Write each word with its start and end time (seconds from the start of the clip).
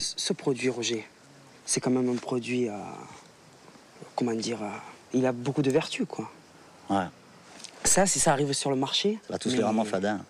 Ce 0.00 0.32
produit, 0.32 0.68
Roger, 0.68 1.04
c'est 1.66 1.80
quand 1.80 1.90
même 1.90 2.08
un 2.08 2.14
produit, 2.14 2.68
euh, 2.68 2.72
comment 4.14 4.32
dire, 4.32 4.62
euh, 4.62 4.68
il 5.12 5.26
a 5.26 5.32
beaucoup 5.32 5.60
de 5.60 5.72
vertus, 5.72 6.06
quoi. 6.08 6.30
Ouais. 6.88 7.06
Ça, 7.82 8.06
si 8.06 8.20
ça 8.20 8.30
arrive 8.32 8.52
sur 8.52 8.70
le 8.70 8.76
marché... 8.76 9.18
Ça 9.26 9.32
va 9.32 9.38
tous 9.40 9.48
les 9.48 9.56
vraiment 9.60 9.84
fadin. 9.84 10.20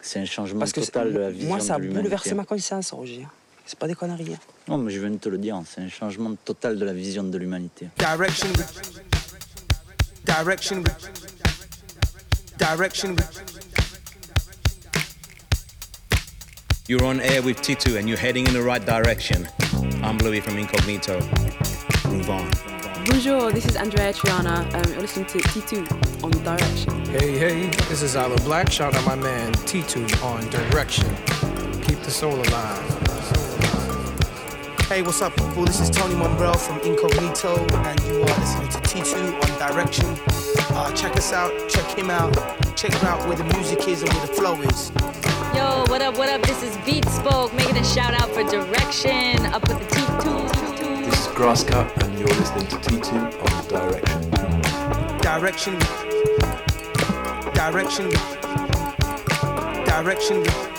C'est 0.00 0.20
un 0.20 0.24
changement 0.24 0.60
Parce 0.60 0.72
que 0.72 0.80
total 0.80 1.12
de 1.12 1.18
la 1.18 1.30
vision 1.30 1.48
moi, 1.50 1.60
ça 1.60 1.74
a 1.74 1.76
de 1.76 1.82
l'humanité. 1.82 2.02
bouleversé 2.04 2.34
ma 2.34 2.46
conscience, 2.46 2.92
Roger. 2.92 3.26
C'est 3.66 3.78
pas 3.78 3.86
des 3.86 3.94
conneries. 3.94 4.32
hein. 4.32 4.38
Non, 4.68 4.78
mais 4.78 4.90
je 4.90 5.00
viens 5.00 5.10
de 5.10 5.18
te 5.18 5.28
le 5.28 5.36
dire, 5.36 5.60
c'est 5.66 5.82
un 5.82 5.90
changement 5.90 6.34
total 6.42 6.78
de 6.78 6.84
la 6.86 6.94
vision 6.94 7.22
de 7.24 7.36
l'humanité. 7.36 7.88
Direction. 7.98 8.48
Direction. 10.24 10.82
Direction. 12.56 13.16
You're 16.90 17.04
on 17.04 17.20
air 17.20 17.40
with 17.40 17.58
Titu 17.62 18.00
and 18.00 18.08
you're 18.08 18.18
heading 18.18 18.48
in 18.48 18.52
the 18.52 18.62
right 18.62 18.84
direction. 18.84 19.46
I'm 20.02 20.18
Louis 20.18 20.40
from 20.40 20.58
Incognito. 20.58 21.20
Move 22.08 22.28
on. 22.28 22.50
Bonjour, 23.04 23.52
this 23.52 23.64
is 23.64 23.76
Andrea 23.76 24.12
Triana. 24.12 24.66
Um, 24.74 24.92
you're 24.92 25.02
listening 25.02 25.26
to 25.26 25.38
T2 25.38 26.24
on 26.24 26.32
Direction. 26.42 27.04
Hey, 27.06 27.38
hey, 27.38 27.66
this 27.88 28.02
is 28.02 28.16
Isla 28.16 28.34
Black. 28.38 28.72
Shout 28.72 28.96
out 28.96 29.06
my 29.06 29.14
man 29.14 29.52
T2 29.52 30.20
on 30.24 30.50
Direction. 30.50 31.08
Keep 31.82 32.00
the 32.00 32.10
soul 32.10 32.34
alive. 32.34 32.82
Hey, 34.88 35.02
what's 35.02 35.22
up, 35.22 35.36
people? 35.36 35.64
This 35.66 35.78
is 35.78 35.90
Tony 35.90 36.16
Monbrell 36.16 36.56
from 36.56 36.80
Incognito, 36.80 37.56
and 37.86 38.00
you 38.00 38.20
are 38.22 38.40
listening 38.40 38.68
to 38.68 38.78
T2 38.78 39.40
on 39.44 39.70
Direction. 39.70 40.06
Uh, 40.74 40.90
check 40.96 41.16
us 41.16 41.32
out, 41.32 41.52
check 41.68 41.86
him 41.96 42.10
out, 42.10 42.34
check 42.74 42.92
him 42.92 43.06
out 43.06 43.24
where 43.28 43.36
the 43.36 43.44
music 43.44 43.86
is 43.86 44.02
and 44.02 44.12
where 44.12 44.26
the 44.26 44.32
flow 44.32 44.60
is. 44.62 45.19
Yo, 45.54 45.84
what 45.88 46.00
up, 46.00 46.16
what 46.16 46.28
up? 46.28 46.40
This 46.42 46.62
is 46.62 46.76
Beat 46.86 47.04
Spoke 47.08 47.52
making 47.54 47.76
a 47.76 47.84
shout 47.84 48.14
out 48.14 48.28
for 48.30 48.44
direction. 48.44 49.44
Up 49.46 49.66
with 49.68 49.80
the 49.80 49.86
T2. 49.96 51.04
This 51.04 51.20
is 51.20 51.26
Grasscut, 51.34 51.90
and 52.04 52.18
you're 52.18 52.28
listening 52.28 52.66
to 52.68 52.76
T2 52.76 53.12
on 53.42 53.50
Direction. 53.66 54.30
Direction. 55.20 55.78
Direction. 57.54 58.10
Direction. 59.84 60.42
My 60.44 60.69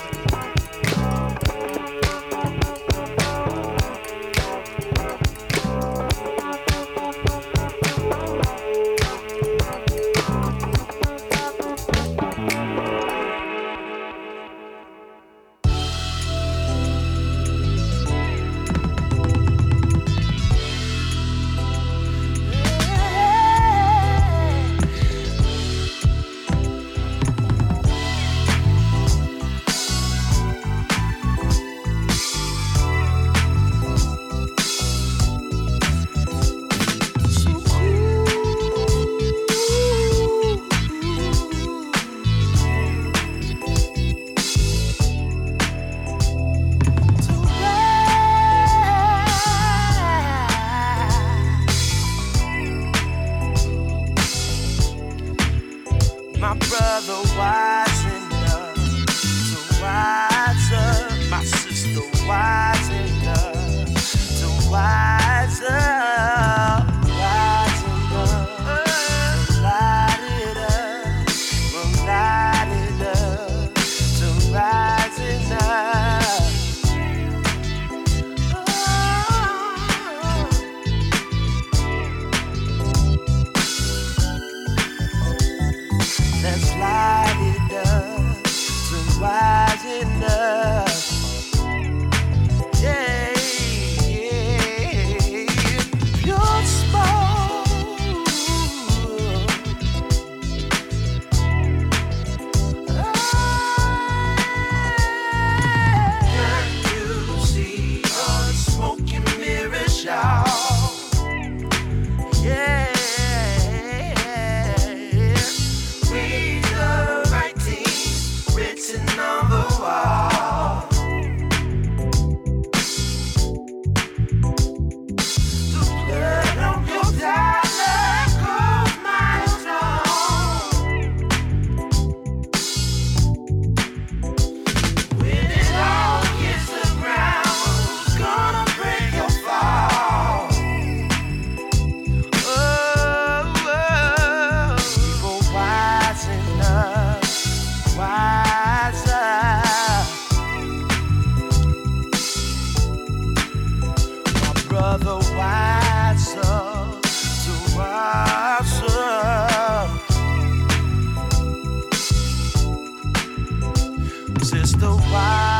Sister, 164.42 164.90
why? 164.90 165.51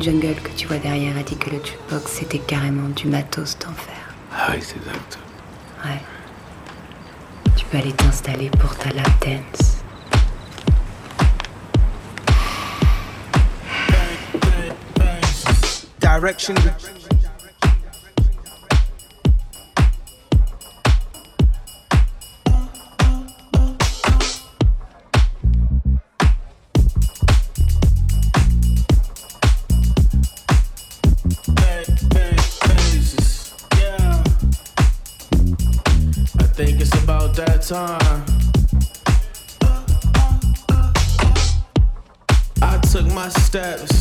Jungle 0.00 0.34
que 0.42 0.50
tu 0.56 0.66
vois 0.66 0.78
derrière 0.78 1.16
a 1.16 1.22
dit 1.22 1.36
que 1.36 1.50
le 1.50 1.56
jukebox 1.64 2.10
c'était 2.10 2.38
carrément 2.38 2.88
du 2.90 3.06
matos 3.06 3.58
d'enfer. 3.58 3.94
Ah 4.32 4.48
oui, 4.52 4.58
c'est 4.60 4.76
exact. 4.76 5.18
Ouais. 5.84 6.00
Tu 7.56 7.64
peux 7.66 7.78
aller 7.78 7.92
t'installer 7.92 8.50
pour 8.50 8.76
ta 8.76 8.90
lap 8.90 9.08
dance. 9.20 9.76
Direction. 16.00 16.54
vibes. 43.66 43.95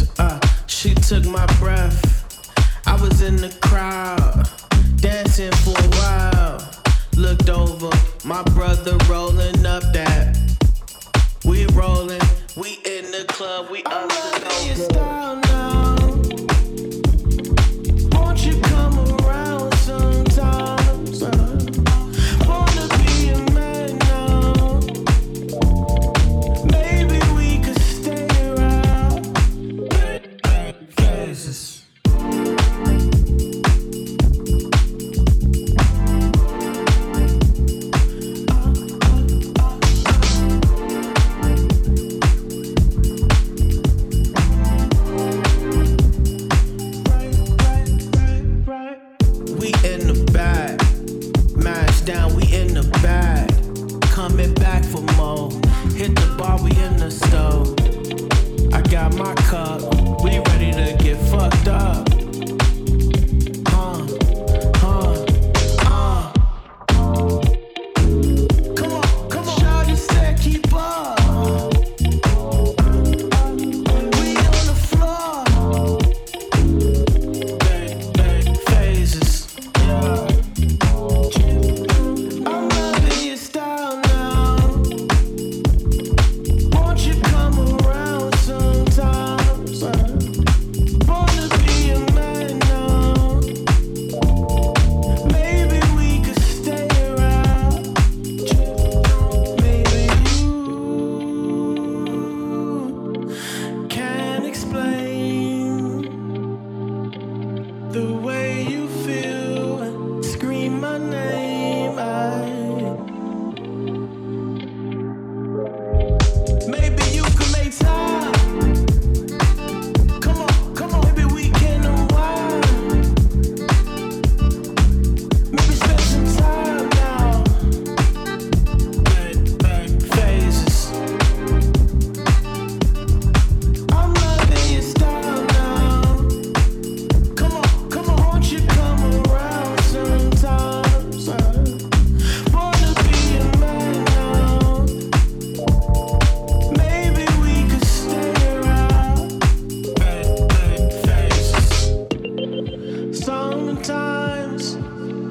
times 153.86 154.78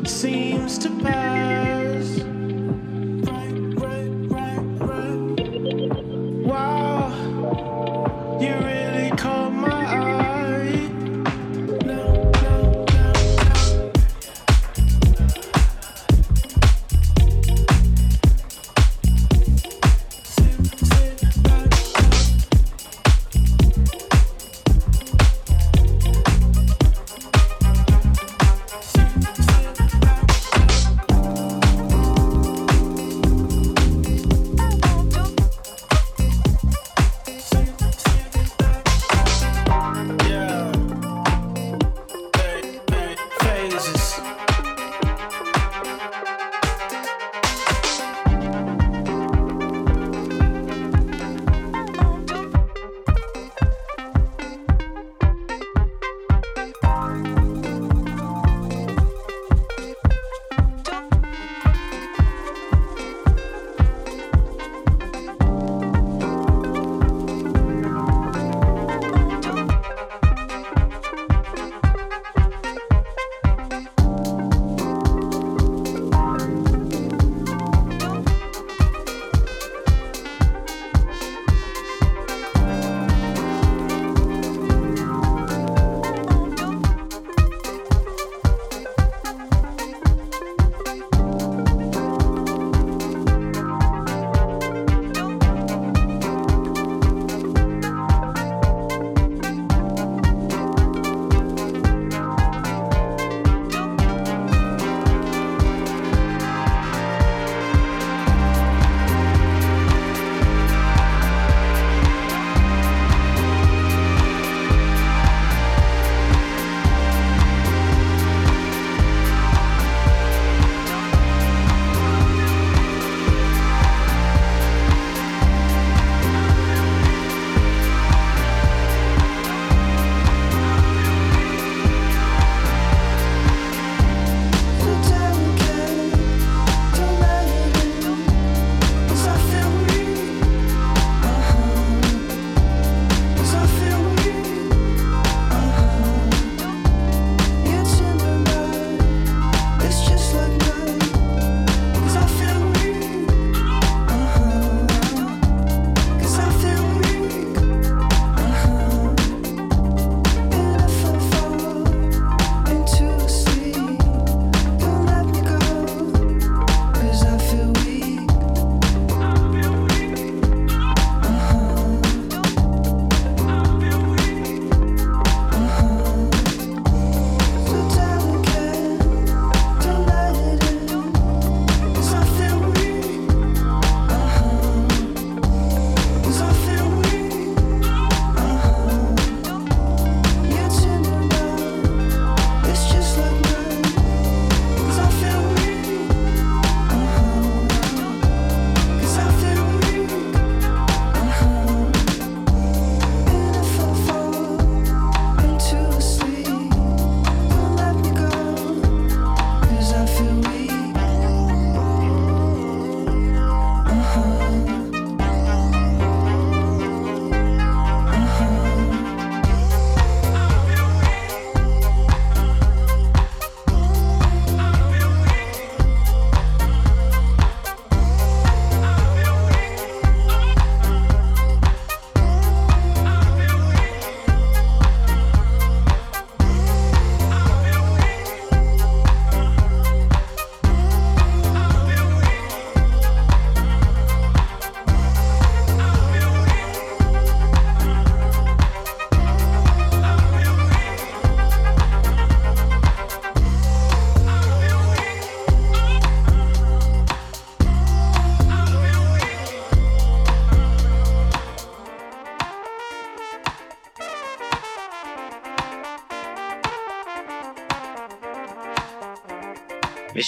seems 0.08 0.78
to 0.78 0.88
pass. 1.00 1.33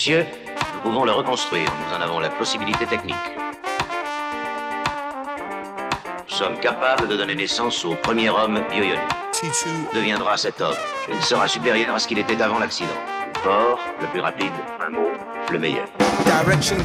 Messieurs, 0.07 0.27
nous 0.73 0.81
pouvons 0.83 1.05
le 1.05 1.11
reconstruire. 1.11 1.67
Nous 1.67 1.97
en 1.97 2.01
avons 2.01 2.21
la 2.21 2.29
possibilité 2.29 2.87
technique. 2.87 3.17
Nous 6.29 6.37
sommes 6.37 6.61
capables 6.61 7.09
de 7.09 7.17
donner 7.17 7.35
naissance 7.35 7.85
au 7.85 7.97
premier 7.97 8.31
homme 8.31 8.61
bioionique. 8.71 9.01
T2 9.33 9.97
deviendra 9.97 10.37
cet 10.37 10.61
homme. 10.61 10.77
Il 11.09 11.21
sera 11.25 11.49
supérieur 11.49 11.93
à 11.93 11.99
ce 11.99 12.07
qu'il 12.07 12.21
était 12.21 12.41
avant 12.41 12.61
l'accident. 12.61 12.89
Le 13.35 13.41
fort, 13.41 13.81
le 14.01 14.07
plus 14.07 14.21
rapide, 14.21 14.53
un 14.81 14.91
mot, 14.91 15.11
le 15.51 15.59
meilleur. 15.59 15.89
Direction. 16.25 16.77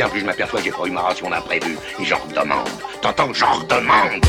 Vient, 0.00 0.08
plus 0.08 0.20
je 0.20 0.24
m'aperçois 0.24 0.60
que 0.60 0.64
j'ai 0.64 0.70
pas 0.70 0.86
eu 0.86 0.90
ma 0.92 1.02
ration 1.02 1.28
d'imprévu. 1.28 1.76
Et 2.00 2.04
j'en 2.06 2.16
redemande. 2.20 2.70
T'entends 3.02 3.34
J'en 3.34 3.52
redemande 3.52 4.24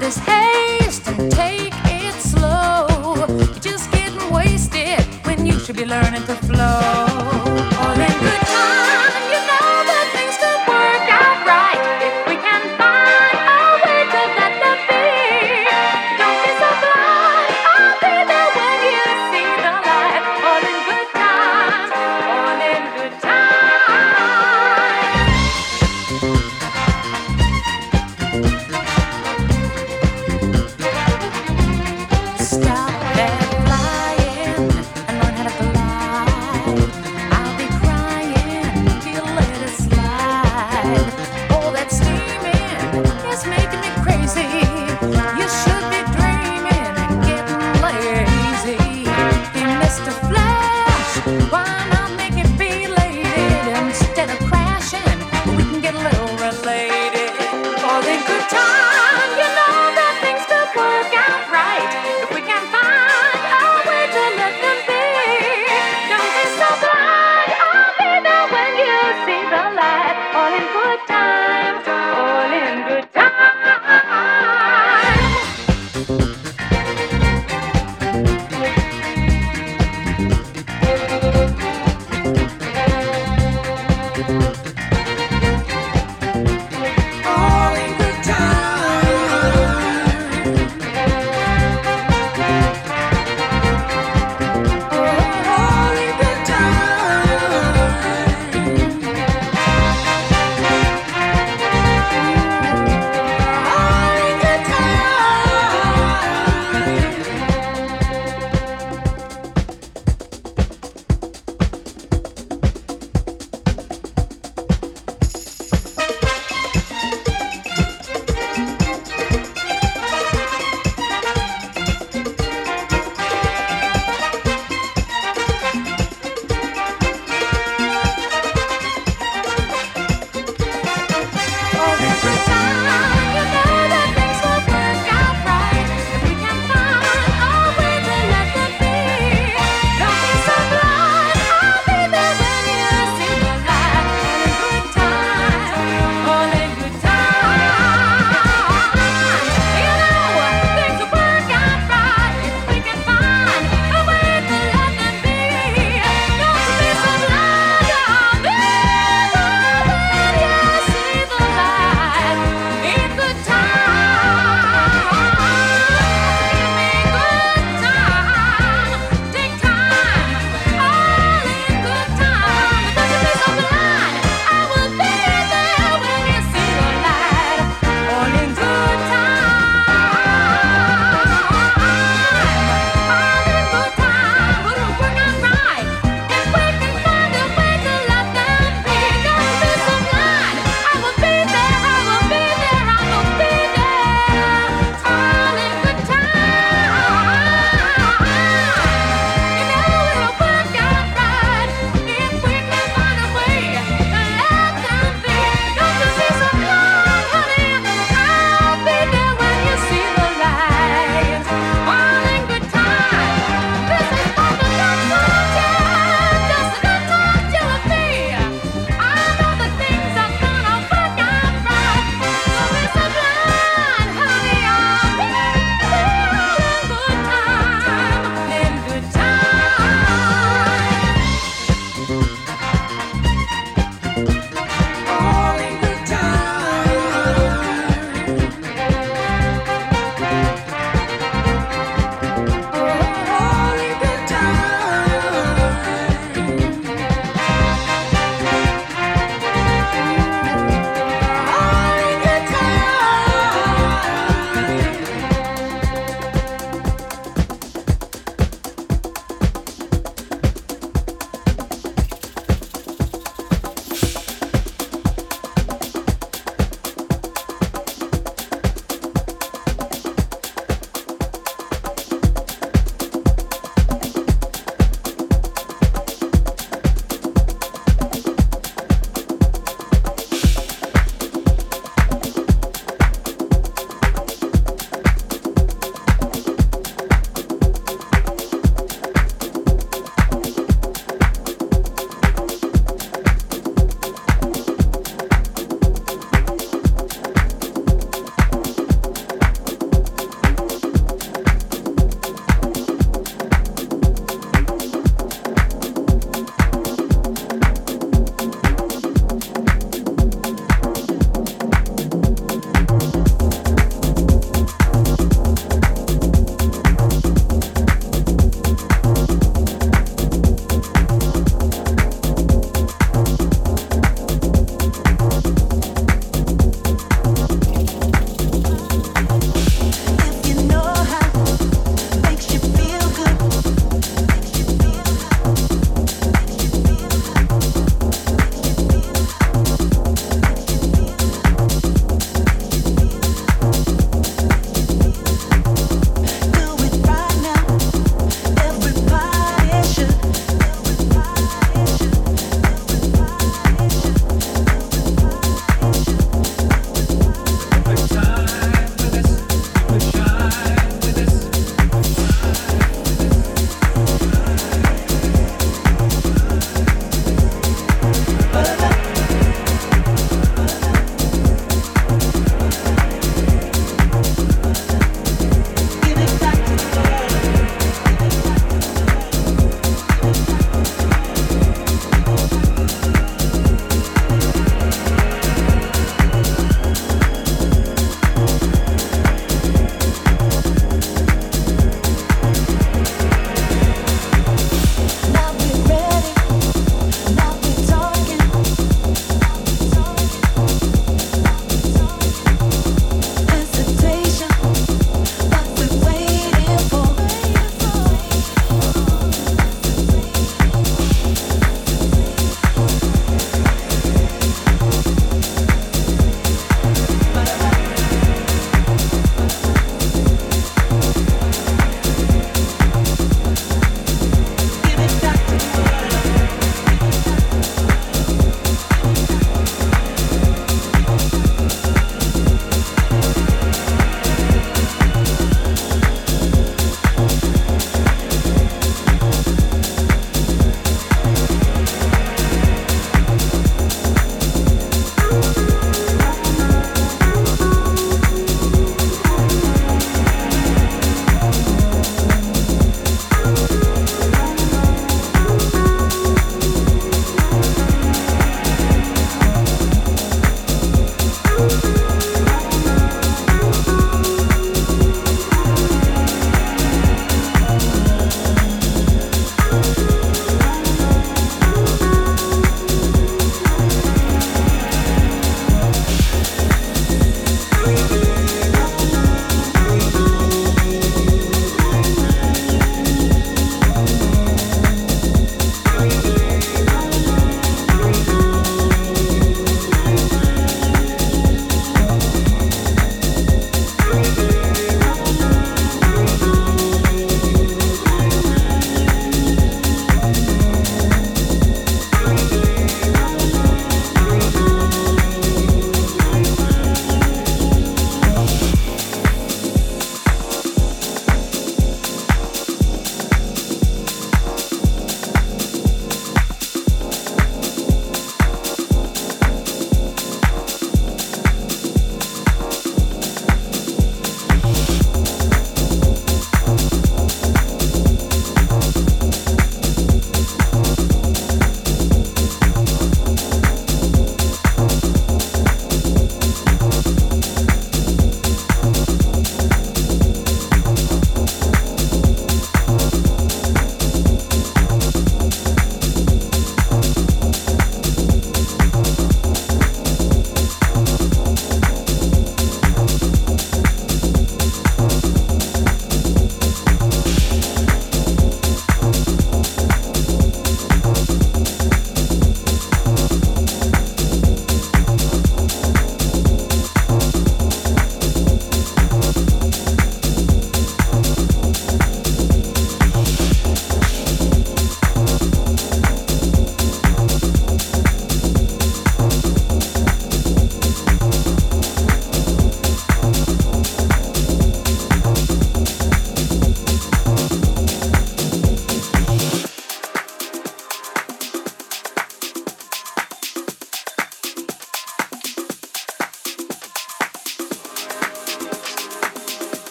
this 0.00 0.18
haste 0.18 1.06
and 1.08 1.30
take 1.32 1.72
it 1.86 2.14
slow. 2.14 2.86
You're 3.26 3.60
just 3.60 3.90
getting 3.92 4.30
wasted 4.30 5.00
when 5.24 5.46
you 5.46 5.58
should 5.58 5.76
be 5.76 5.84
learning 5.84 6.24
to 6.24 6.36
flow. 6.36 7.06
All 7.80 8.00
in 8.00 8.20
good. 8.20 8.45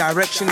Direction. 0.00 0.48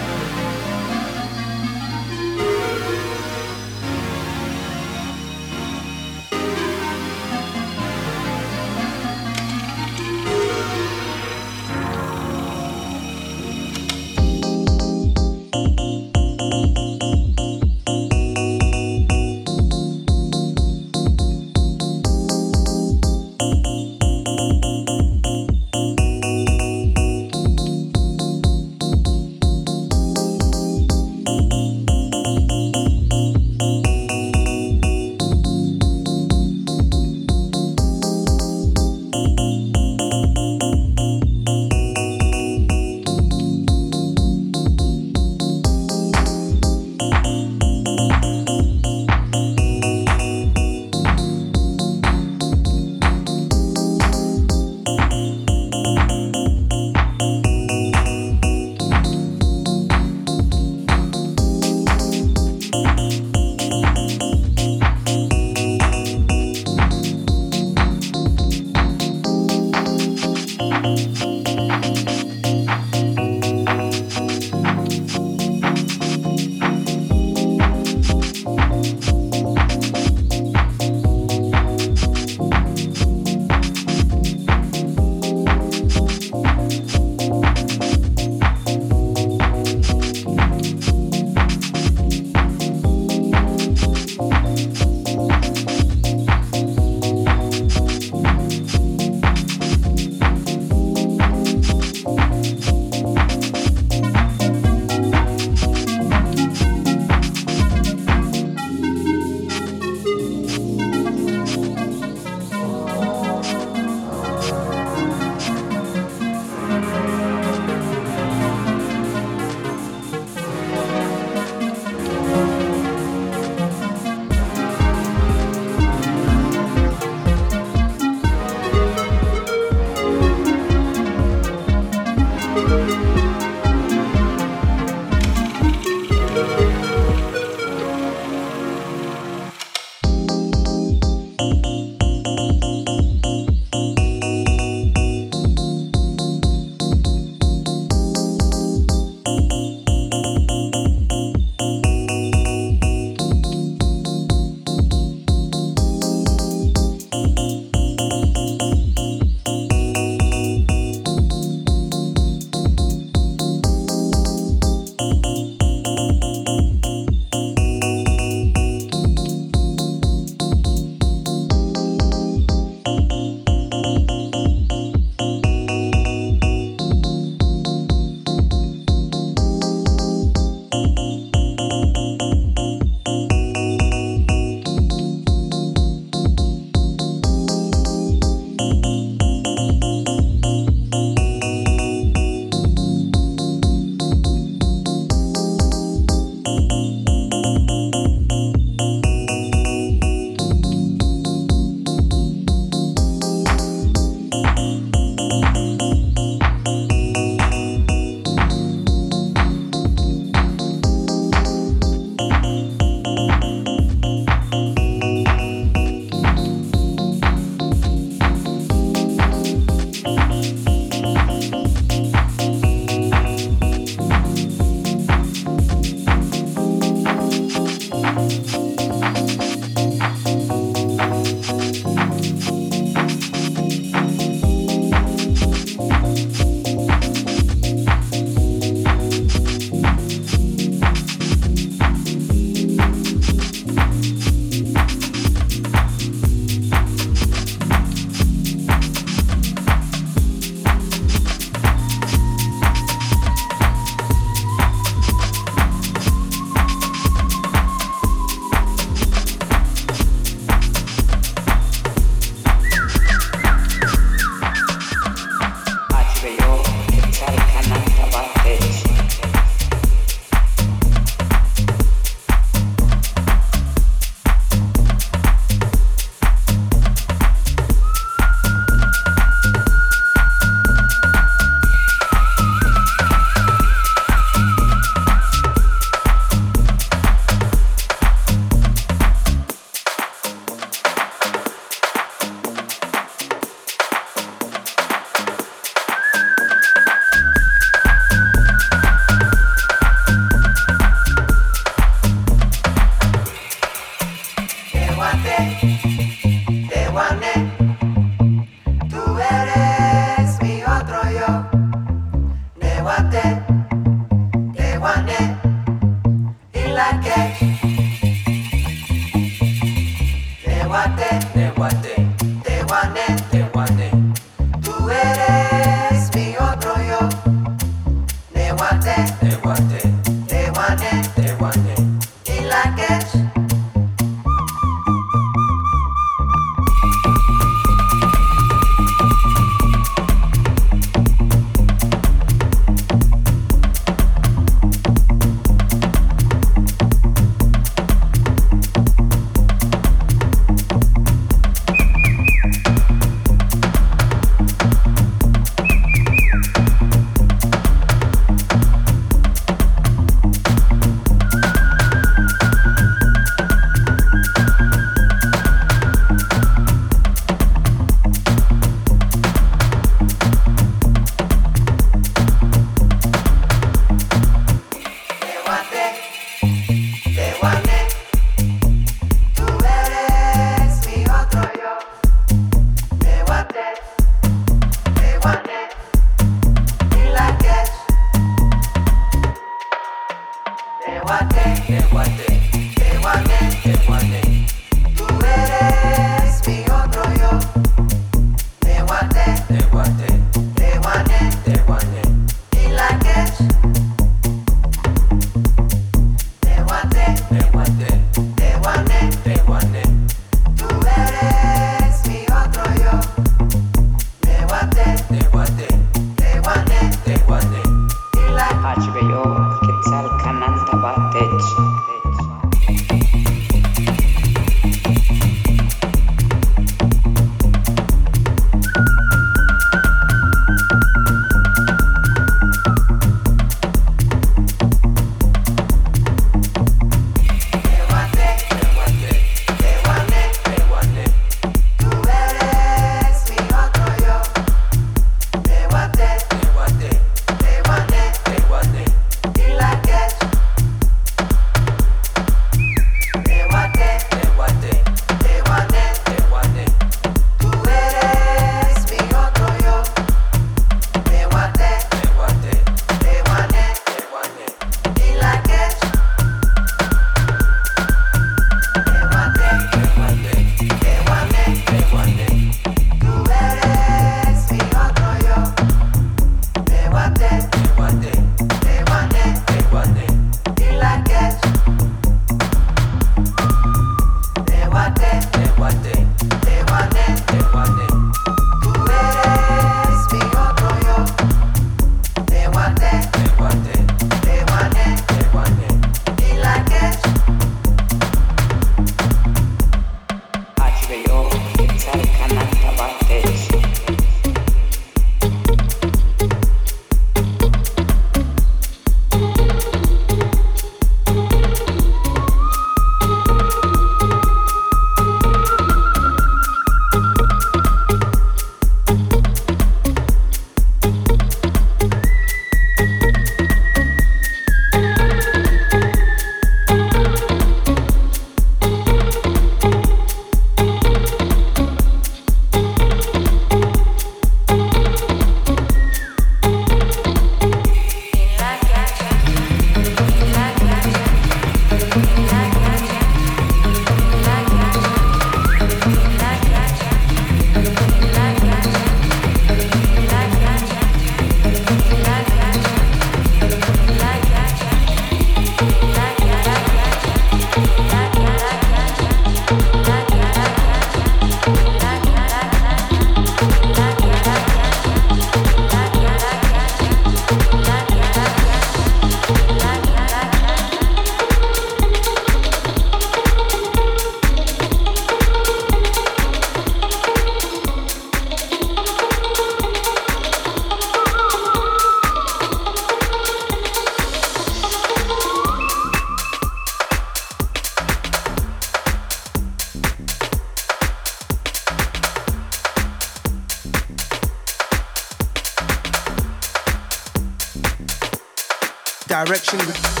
Direction. 599.11 600.00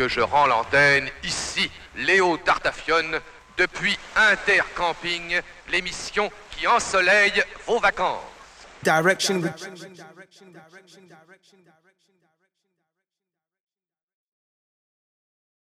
Que 0.00 0.08
je 0.08 0.22
rends 0.22 0.46
l'antenne 0.46 1.10
ici, 1.24 1.70
Léo 1.94 2.38
Tartafione, 2.38 3.20
depuis 3.58 3.98
Intercamping, 4.16 5.42
l'émission 5.70 6.30
qui 6.52 6.66
ensoleille 6.66 7.42
vos 7.66 7.78
vacances. 7.78 8.22